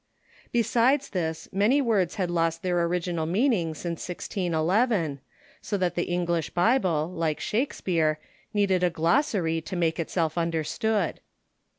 [0.51, 5.19] Besides this, many words had lost their original meaning since IGll,
[5.61, 8.17] so that the English Bible, like Shakespeare,
[8.51, 11.19] needed a glossary to make itself understood.